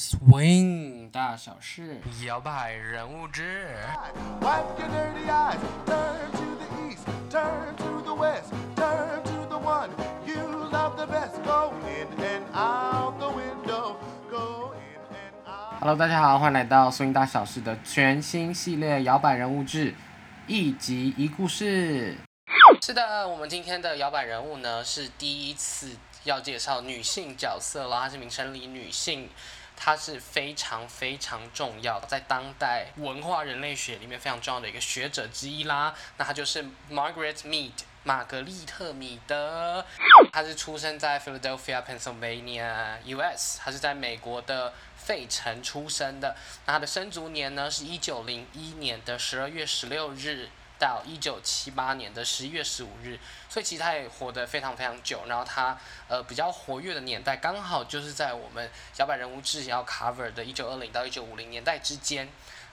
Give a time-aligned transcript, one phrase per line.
[0.00, 3.76] Swing 大小事，摇摆人物志。
[4.40, 9.90] Wipe your dirty eyes, turn to the east, turn to the west, turn to the one
[10.24, 10.40] you
[10.70, 11.34] love the best.
[11.44, 13.96] Go in and out the window,
[14.30, 15.80] go in and out.
[15.80, 19.94] Hello，大家好，欢迎来到 Swing 大小事的全新系列摇摆人物志，
[20.46, 22.16] 一集一故事。
[22.80, 25.94] 是的，我们今天的摇摆人物呢是第一次
[26.24, 29.28] 要介绍女性角色了，她是名称里女性，
[29.82, 35.94] 他是非常非常重要，在当代文化人类学里面非常重要的一个学者之一啦。
[36.18, 37.72] 那他就是 Margaret Mead。
[38.02, 39.84] 玛格丽特·米德，
[40.32, 46.34] 她是出生在 Philadelphia, Pennsylvania, U.S.，她是在美国的费城出生的。
[46.64, 50.48] 那她的生卒年呢是一九零一年的十二月十六日
[50.80, 53.16] 到一九七八年的十一月十五日，
[53.48, 55.22] 所以其实他也活得非常非常久。
[55.26, 62.28] 然后他呃比较活跃的年代刚好就是在我们摇摆人物志要 cover 的一九二零到一九五零年代之间。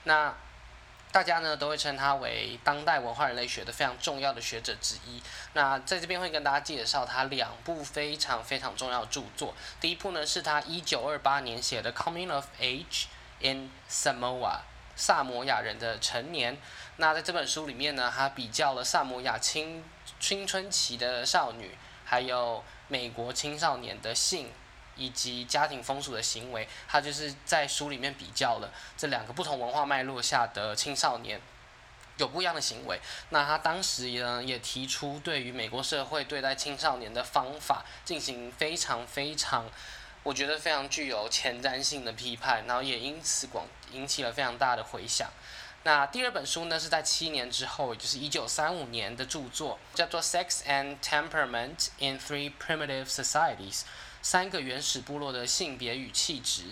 [0.06, 0.34] 那
[1.12, 5.22] 大家呢都会称他为当代文化人类学的非常重要的学者之一。
[5.54, 9.54] 那在这边会跟大家介绍他两部非常非常重要的著作。
[9.82, 13.06] 第一部呢是他一九二八年写的《Coming of Age
[13.42, 14.40] in Samoa》，
[14.96, 16.58] 萨摩亚人的成年。
[16.98, 19.84] 那在这本书里面呢，他比较了萨摩亚青
[20.20, 24.52] 青春期的少女，还有美国青少年的性。
[25.00, 31.40] 以及家庭风俗的行为，他就是在书里面比较了这两个不同文化脉络下的青少年
[32.18, 33.00] 有不一样的行为。
[33.30, 39.70] 那他当时呢也提出对于美国社会对待青少年的方法进行非常非常，
[40.24, 45.30] 我觉得非常具有前瞻性的批判，然后也因此广引起了非常大的回响。
[45.88, 53.80] 那第二本书呢，是在七年之后，也就是一九三五年的著作，叫做《Sex and Temperament in Three Primitive Societies》。
[54.22, 56.64] 三个原始部落的性别与气质。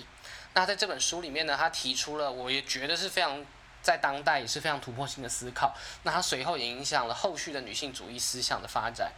[0.53, 3.45] 那在这本书里面呢，他提出了我也觉得是非常
[3.81, 5.73] 在当代也是非常突破性的思考。
[6.03, 9.13] 那他随后也影响了后续的女性主义思想的发展。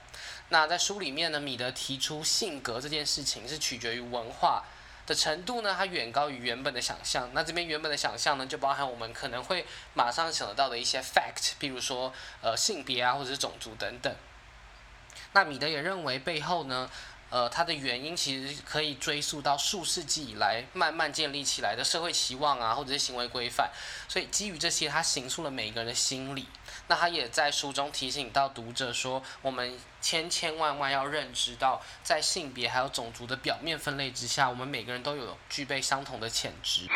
[0.50, 4.64] 那在书里面呢，米德提出性格这件事情是取决于文化
[5.08, 7.28] 的程度呢，它远高于原本的想象。
[7.34, 12.14] 那这边原本的想象呢，就包含我们可能会马上想得到的一些 fact，比如说
[12.44, 14.16] 呃性别啊，或者是种族等等。
[15.34, 16.88] 那米德也认为背后呢。
[17.30, 23.70] 呃，它的原因其实可以追溯到数世纪以来慢慢建立起来的社会期望啊，或者是行为规范。
[24.08, 26.48] 所以基于这些，他形塑了每一个人的心理。
[26.88, 36.88] 那他也在书中提醒到读者说，我们千千万万要认知到，在性别还有种族的表面分类之下，我们每个人都有具备相同的潜质。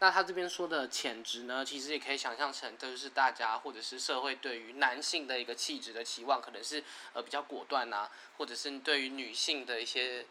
[0.00, 6.82] 那他这边说的潜质呢，其实也可以想象成，就是大家或者是社会对于男性的一个气质的期望，可能是
[7.12, 10.24] 呃比较果断呐、或者是对于女性的一些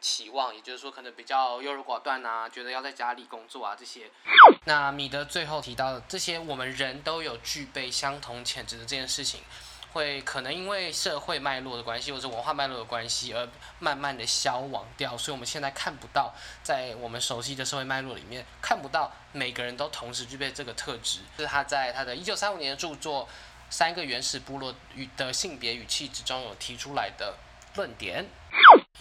[0.00, 4.10] 期望，也就是说可能比较优柔寡断呐、觉得要在家里工作啊这些。
[4.64, 9.40] 那米德最后提到的这些，我们人都有具备相同潜质的这件事情。
[9.92, 13.48] 会可能因为社会脉络的关系，或者文化脉络的关系，而
[13.78, 15.16] 慢慢的消亡掉。
[15.16, 16.32] 所以我们现在看不到，
[16.62, 21.20] 在我们熟悉的社会脉络里面，看不到每个人都同时具备这个特质。
[21.36, 23.24] 是他在他的一九三五年的著作
[23.68, 27.36] 《三个原始部落与的性别与气质》中有提出来的
[27.74, 28.26] 论点。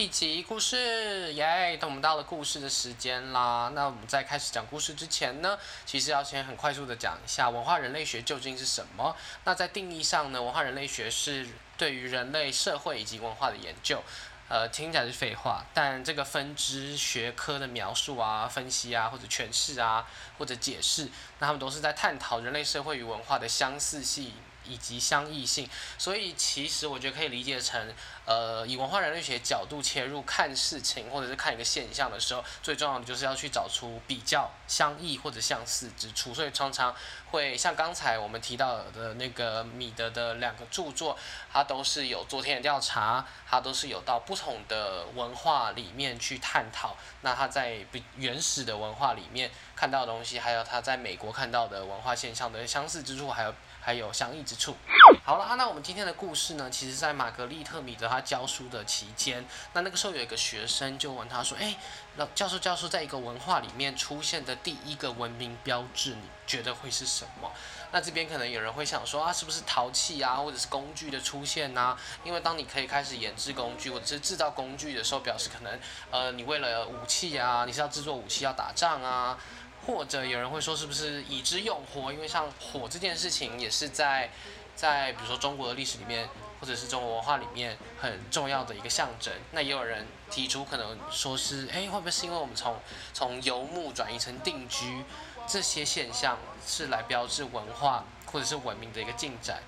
[0.01, 1.78] 一集故事，耶！
[1.79, 3.72] 等我们到了故事的时间啦。
[3.75, 9.16] 那我们在开始讲故事之前呢，其实要先很快速的讲一下文化人类学究竟是什么。
[9.44, 11.47] 那在定义上呢，文化人类学是
[11.78, 14.01] 对于人类社会以及文化的研究。
[14.50, 20.07] 呃，听起来是废话，但这个分支学科的描述啊、分析啊，或者诠释啊，
[20.39, 21.07] 或者解释，
[21.38, 24.33] 那他们都是在探讨人类社会与文化的相似性。
[24.66, 27.94] 以及相异性，所以其实我觉得可以理解成，
[28.25, 36.33] 呃，以文化人类学角度切入看事情或者是看一个现象的时候，最重要的就是要去找出比较相异或者相似之处。
[36.33, 36.95] 所以常常
[37.31, 41.17] 会像刚才我们提到的那个米德的两个著作，
[41.51, 46.95] 它都是有做田野调查，它都是有到不同的文化里面去探讨。
[47.21, 47.77] 那他在
[48.16, 53.53] 原始的文化里面看到的东西，还有他在美国看到的文化现象的相似之处，还有。
[53.81, 54.75] 还有相异之处。
[55.24, 61.75] 好了，那我们今天的故事呢，其实在玛格丽特·米德他教书的期间，那那个时候有一个学生就问他说：“哎，
[62.18, 67.51] 老教授，教授，在一个文化里面出现的第一个文明标志，你觉得会是什么？”
[67.94, 72.00] 那这边可能有人会想说啊，是不是陶器啊，或者是工具的出现呐、啊？
[72.24, 75.80] 因为当你可以开始研制工具或者是制造工具的时候，表示可能
[76.10, 79.38] 呃，你为了武器啊，你是要制作武器要打仗啊。
[79.86, 82.13] 或者有人会说，是不是以之用火？
[82.13, 84.30] 因为像火这件事情，也是在
[84.75, 86.30] 在比如说中国的历史里面，
[86.60, 89.33] 或者是中国文化里面很重要的一个象征。
[89.51, 92.80] 那也有人提出可能说是，哎，会不会是因为我们从
[93.13, 95.04] 从游牧转移成定居，
[95.48, 99.62] 这些现象是来标志文化或者是文明的一个进展？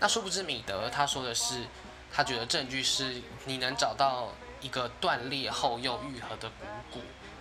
[0.00, 1.64] 那殊不知米德他说的是，
[2.12, 7.00] 他觉得证据是你能找到一个断裂后又愈合的股骨。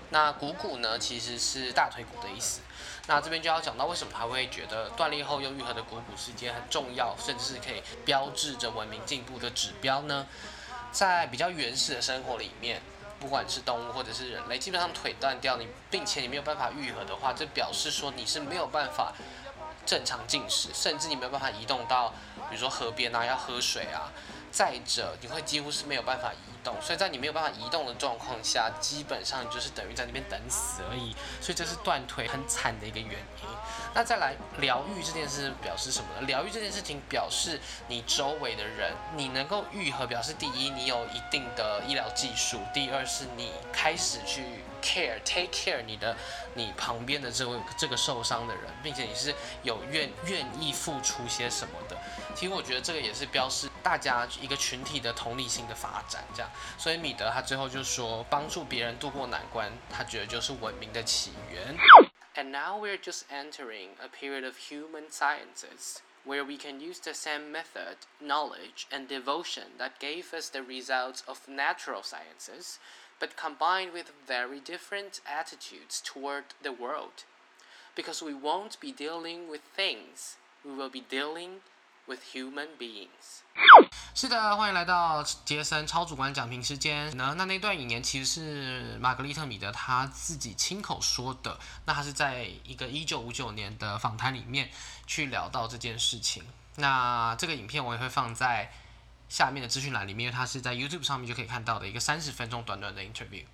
[0.09, 2.61] 那股骨呢，其实是大腿骨的意思。
[3.07, 10.27] 那这边就要讲到为什么他会觉得断裂后又愈合的股骨是一件很重要，甚至是可以标志着文明进步的指标呢？
[10.91, 12.81] 在比较原始的生活里面，
[13.19, 19.13] 不管是动物或者是人类，基本上腿断掉，你并且你没有办法愈合的话，这表示说你是没有办法
[19.85, 22.09] 正常进食，甚至你没有办法移动到，
[22.49, 24.11] 比如说河边啊，要喝水啊。
[24.51, 31.15] 再者，你会几乎是没有办法移动，所以在你没有办法移动的状况下，基本上就是等于在那边等死而已。
[31.41, 33.49] 所以这是断腿很惨的一个原因。
[33.93, 36.27] 那再来疗愈这件事表示什么呢？
[36.27, 44.43] 疗愈这件事情表示你周围的人你能够愈合，表示第一你有一定的医疗技术，第二是你开始去
[44.81, 46.15] care take care 你的
[46.53, 49.33] 你旁边的这位这个受伤的人，并且你是
[49.63, 51.97] 有愿愿意付出些什么的。
[52.35, 56.48] 其实我觉得这个也是标示大家一个群体的同理心的发展，这样。
[56.78, 61.76] 所以米德他最后就说，帮助别人度过难关，他觉得就是文明的起源。
[62.34, 65.98] And now we're just entering a period of human sciences.
[66.26, 71.22] Where we can use the same method, knowledge, and devotion that gave us the results
[71.26, 72.78] of natural sciences,
[73.20, 77.24] but combined with very different attitudes toward the world.
[77.94, 81.60] Because we won't be dealing with things, we will be dealing
[82.08, 83.42] with human beings。
[84.21, 87.15] 是的，欢迎来到杰森超主观讲评时间。
[87.15, 91.57] 那那那段引言其实是玛格丽特米德他自己亲口说的。
[91.85, 94.69] 那他是在一个一九五九年的访谈里面
[95.07, 96.43] 去聊到这件事情。
[96.75, 98.69] 那这个影片我也会放在
[99.29, 103.45] 下面的资讯栏里面，因为它是在 YouTube 上面就可以看到的一个三十分钟短短的 interview。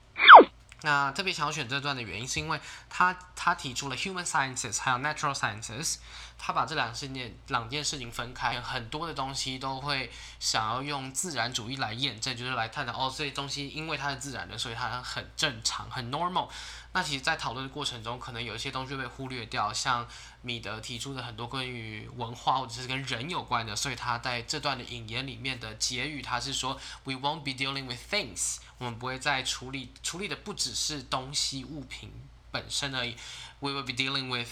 [0.81, 5.95] 那特别想要选这段的原因，是因为他他提出了 human sciences 还有 natural sciences，
[6.37, 16.49] 他把这两件两件事情分开，很多的东西都会想要用自然主义来验证，就是来探讨哦，这些东西因为它是自然的，所以它很正常，很 normal。
[16.95, 20.07] 那其实，在讨论的过程中，可能有一些东西会被忽略掉，像
[20.41, 32.13] 米德提出的很多关于文化或者是跟人有关的，所以他在这段的引言里面的结语，他是说，We won't be dealing with things，我们不会再处理处理的不只是东西物品
[32.49, 33.17] 本身而已
[33.59, 34.47] ，We will be dealing with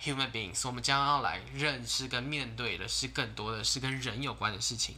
[0.00, 4.94] human beings，我们将要来认识跟面对的是更多的是跟人有关的事情。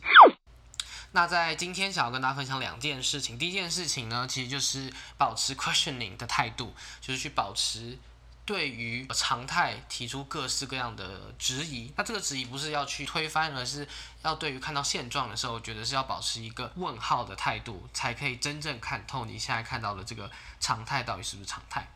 [1.14, 3.38] 那在今天想要跟大家分享两件事情。
[3.38, 7.98] 第一件事情呢，其实就是保持 questioning 的态度，就是去保持
[8.46, 11.92] 对于常态提出各式各样的质疑。
[11.96, 13.86] 那这个质疑不是要去推翻，而是
[14.22, 20.30] 要对于看到现状的时候，觉得是要保持一个问号的态度，才可以真正看透你现在看到的这个
[20.60, 21.86] 常态到底是不是常态。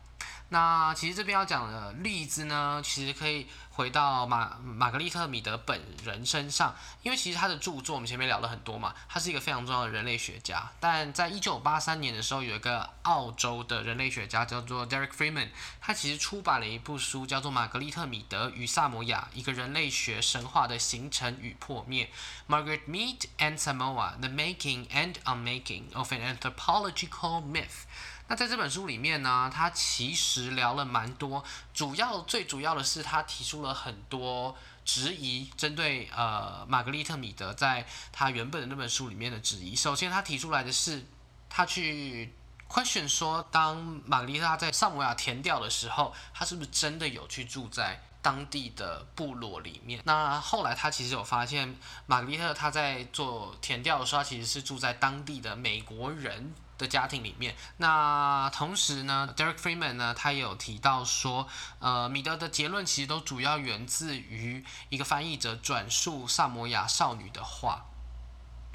[0.49, 6.73] 那其实这边要讲的例子呢，其实可以回到马玛格丽特米德本人身上，
[7.03, 10.71] 因为其实他的著作我们前面聊了很多嘛，他是一个非常重要的人类学家。
[10.79, 15.49] 但在一九八三年的时候，有一个澳洲的人类学家叫做 Derek Freeman，
[15.81, 22.09] 他其实出版了一部书，叫做《玛格丽特米德与萨摩亚：一个人类学神话的形成与破灭》
[22.51, 27.83] （Margaret Mead and Samoa: The Making and Unmaking of an Anthropological Myth）。
[28.29, 31.43] 那在这本书里面呢，他其实聊了蛮多，
[31.73, 39.75] 主要最主要的是他提出了很多质疑，针对呃玛格丽特米德在他原本的那本书里面的质疑。
[39.75, 41.05] 首先，他提出来的是，
[41.49, 42.33] 他去
[42.69, 50.01] question 说，当玛格丽特在萨摩亚填掉的时候，他是不是真的有去住在当地的部落里面？
[50.03, 56.53] 那后来他其实有发现，玛格丽特他在做填调的时候，他其实是住在当地的美国人。
[56.77, 61.47] 的家庭里面，那同时呢，Derek Freeman 呢，他有提到说，
[61.79, 67.85] 呃，米德的结论其实都主要源自于一个翻译者转述萨摩亚少女的话。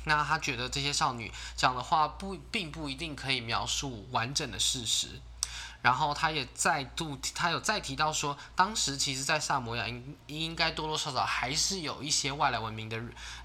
[0.05, 5.21] 那他觉得这些少女讲的话不，并不一定可以描述完整的事实。
[5.81, 13.01] 然后他也再度，他有再提到说，当时其实，在萨摩亚应应该多多少少还是有一些外来文明的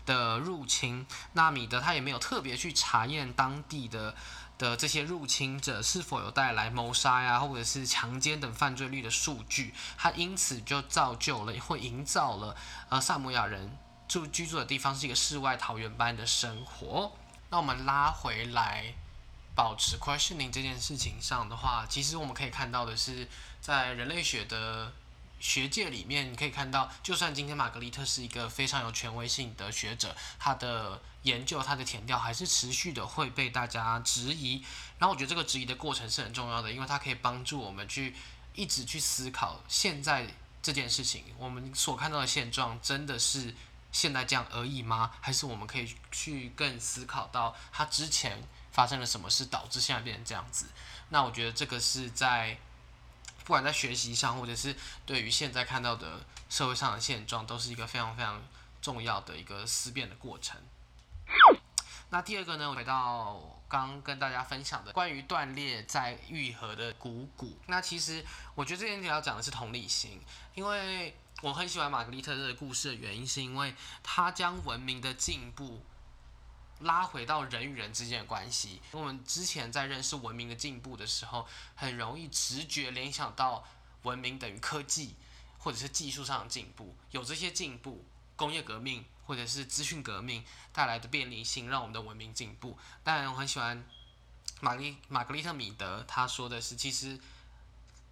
[0.05, 1.05] 的入侵。
[1.33, 4.15] 那米德他也没有特别去查验当地的。
[4.57, 9.73] 的这些入侵者是否有带来谋杀呀，或者是强奸等犯罪率的数据？
[9.97, 12.55] 它因此就造就了，或营造了，
[12.89, 17.11] 呃，萨摩亚人住居住的地方是一个世外桃源般的生活。
[17.49, 18.93] 那我们拉回来，
[19.55, 23.27] 保持 questioning 这件事情上的话，其实我们可以看到的是，
[23.61, 24.91] 在人类学的
[25.39, 34.63] 学界里面，你可以看到，就算今天玛格丽特是一个非常有权威性的学者，他的研究、他的填调还是持续的会被大家质疑。
[34.97, 38.15] 然后我觉得这个质疑的过程是很重要的，因为它可以帮助我们去
[38.55, 40.27] 一直去思考现在
[40.61, 43.53] 这件事情，我们所看到的现状真的是
[43.91, 45.11] 现在这样而已吗？
[45.21, 48.41] 还是我们可以去更思考到他之前
[48.71, 50.65] 发生了什么事导致现在变成这样子？
[51.09, 52.57] 那我觉得这个是在。
[53.47, 54.75] 不管在学习上，或者是
[55.05, 58.43] 对于现在看到的社会上的现状，都是一个非常非常
[58.81, 60.59] 重要的一个思辨的过程。
[62.09, 67.57] 那第二个呢，回到刚跟大家分享的关于断裂在愈合的股骨。
[67.67, 68.21] 那其实
[68.53, 70.19] 我觉得这件事要讲的是同理心，
[70.53, 73.73] 因为我很喜欢玛格丽特这个故事的原因，是因为
[74.03, 75.81] 他将文明的进步。
[76.81, 78.81] 拉回到人与人之间的关系。
[78.91, 83.67] 我们之前在认识文明的进步的时候，很容易直觉联想到
[84.03, 85.15] 文明等于科技，
[85.57, 86.95] 或者是技术上的进步。
[87.11, 88.05] 有这些进步，
[88.35, 92.77] 工业革命或者是资讯革命带来的便利性，让我们的文明进步。
[93.03, 93.83] 当然，我很喜欢
[94.61, 97.19] 玛丽玛格丽特米德他说的是，其实，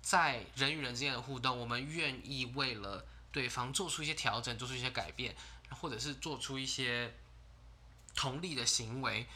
[0.01, 5.35] 在人与人之间的互动，我们愿意为了对方做出一些调整，做出一些改变，
[5.69, 7.15] 或者是做出一些。
[8.15, 9.27] 同理的行为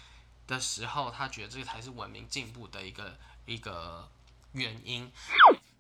[0.48, 4.09] 的时候，他觉得这个才是文明进步的一个一个
[4.53, 5.12] 原因。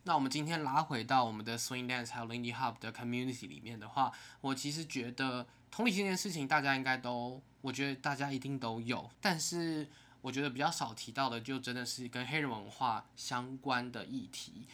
[0.03, 9.09] 那我们今天拉回到我们的 Swing Dance 还有 Lindy Hop 的 community 里面的话，我其实觉得同理这件事情，大家应该都，我觉得大家一定都有。
[9.21, 9.87] 但是
[10.21, 14.67] 我觉得比较少提到的，就真的是跟黑人文化相关的议题。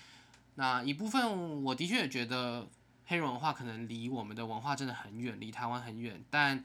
[0.56, 2.68] 那一部分我的确也觉得
[3.06, 6.64] 黑人文化可能离我们的文化真的很远，离台湾很远，但。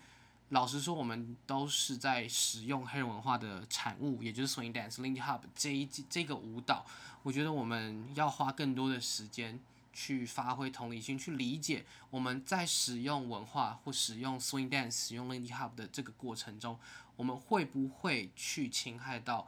[0.50, 6.85] 老实说，我们都是在使用黑人文化的产物，也就是 swing dance、lindy hop 这一这个舞蹈。
[7.23, 9.61] 我觉得我们要花更多的时间
[9.92, 16.76] 去发挥同理心，去理解我们在使用文化或使用 swing dance、使用 lindy hop 的这个过程中，
[17.14, 19.47] 我们会不会去侵害到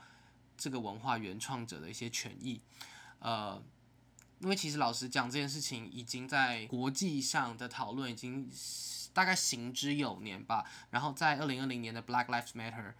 [0.57, 2.61] 这个文化原创者的一些权益？
[3.19, 3.61] 呃，
[4.39, 8.49] 因为其实老实讲，这件事情已经在国际上的讨论已经。
[9.13, 10.65] 大概行之有年吧。
[10.91, 12.95] 然后在二零二零年的 Black Lives Matter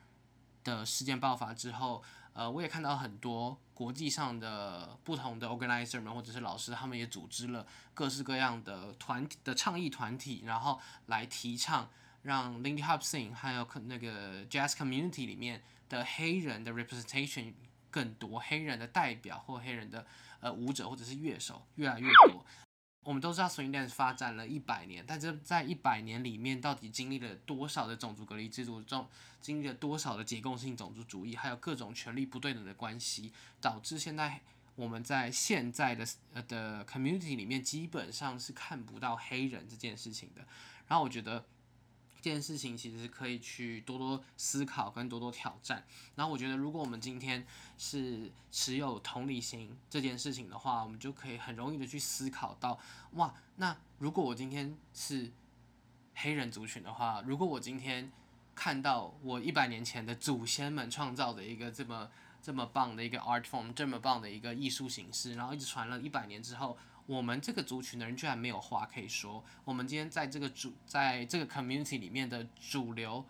[0.65, 2.03] 的事件爆发之后，
[2.33, 11.91] 呃，我也看到很多国际上的不同的 organizer 们或者是老师，他们也组织了各式各样的团体的倡议团体，然后来提倡
[12.23, 17.55] 让 Lindy Hop Sing 还有那个 Jazz Community 里面的黑人的 representation
[17.91, 20.07] 更多，黑人的代表或黑人的
[20.41, 22.47] 呃舞者或者是乐手越来越多。
[23.05, 29.09] 我们都知道，swing dance 发展了一百年，但是在一百年里面，到底经历了多少的种族隔离制度中，
[29.41, 34.41] 经历了多少的结构性种族主义，还有各种权力不对等的关系，导致现在
[34.77, 40.43] 我们在现在的呃的 community 里面，基本上是看不到黑人这件事情的。
[40.89, 41.45] 然后我觉得。
[42.23, 45.85] 这件事情其实可以去多多思考跟多多挑战。
[46.15, 47.45] 然后我觉得，如果我们今天
[47.77, 52.79] 是持有同理心这件事情的话，我们就可以很容易的去思考到，
[53.15, 55.33] 哇，那如果我今天是
[56.15, 58.13] 黑人族群的话，如果我今天
[58.55, 62.09] 看到我一百年前的祖先们创造的一个这么
[62.41, 66.79] 这么棒的一个 art form，这么棒的一个艺术形式，然后一直传了一百年之后。
[67.13, 69.45] 我们这个族群的人居然没有话可以说。
[69.67, 73.23] 我们今天在这个主，在这个 community 里面的主流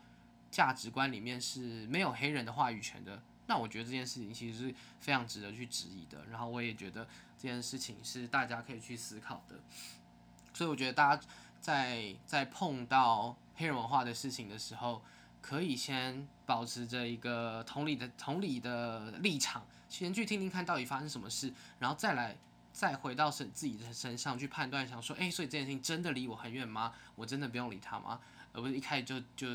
[0.52, 3.20] 价值观里面是没有黑人的话语权的。
[3.48, 6.24] 那我觉得这件事情其实是非常值得去质疑的。
[6.30, 7.04] 然后我也觉得
[7.36, 9.58] 这件事情是大家可以去思考的。
[10.54, 11.22] 所以我觉得大家
[11.60, 15.02] 在在碰到黑人文化的事情的时候，
[15.40, 22.36] 可以先保持着一个同理的同理的立场，先去听听看到底发生什么事，然后再来。
[22.72, 26.92] 再回到身自己的身上去判断，想说，哎，所以这件事情真的离我很远吗？
[27.14, 28.18] 我真的不用理他吗？
[28.52, 29.46] 而不是一开始就就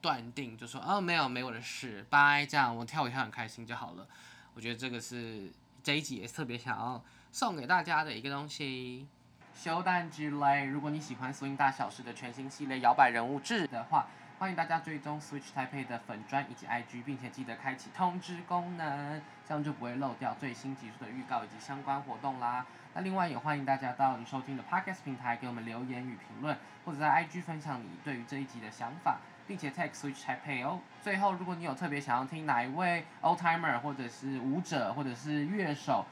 [0.00, 4.06] 断定，就说，哦，没有，没我的事，拜，这样我跳一跳很开心就好了。
[4.54, 5.50] 我觉得这个是
[5.82, 7.02] 这一集也特别想要
[7.32, 9.06] 送给大家的一个东西。
[9.54, 14.06] 修蛋之类，如果你喜欢《苏音大小事》的全新系列摇摆人物志的话。
[14.38, 22.66] 欢迎大家追踪 Switch Type 的粉砖以及 IG，并且记得开启通知功能，这样就不会漏掉最新集数的预告以及相关活动啦。
[22.92, 29.16] 那另外也欢迎大家到你收听的 Podcast 平台给我们留言与评论，或者在 IG 分享你对于这一集的想法，
[29.46, 30.80] 并且 tag Switch Type 哦。
[31.00, 36.04] 最后，如果你有特别想要听哪一位 Old Timer 或者是舞者或者是乐手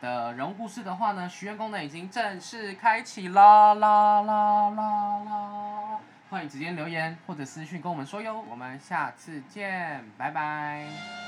[0.00, 5.61] 的人物故事的话呢，许愿功能已经正式开启啦啦啦啦啦！
[6.32, 11.21] 欢迎直接留言或者私信跟我们说哟，我们下次见，拜拜。